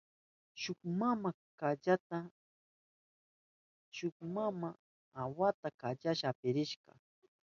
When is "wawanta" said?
5.15-5.67